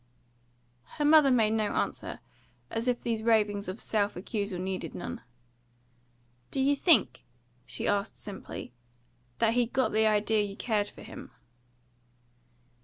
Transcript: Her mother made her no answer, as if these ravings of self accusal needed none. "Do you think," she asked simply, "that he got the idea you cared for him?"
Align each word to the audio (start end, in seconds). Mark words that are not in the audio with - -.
Her 0.97 1.05
mother 1.05 1.29
made 1.29 1.51
her 1.51 1.57
no 1.57 1.75
answer, 1.75 2.21
as 2.71 2.87
if 2.87 2.99
these 3.01 3.21
ravings 3.21 3.67
of 3.67 3.79
self 3.79 4.15
accusal 4.15 4.57
needed 4.57 4.95
none. 4.95 5.21
"Do 6.49 6.59
you 6.59 6.75
think," 6.75 7.23
she 7.67 7.87
asked 7.87 8.17
simply, 8.17 8.73
"that 9.37 9.53
he 9.53 9.67
got 9.67 9.91
the 9.91 10.07
idea 10.07 10.41
you 10.41 10.55
cared 10.55 10.87
for 10.87 11.03
him?" 11.03 11.29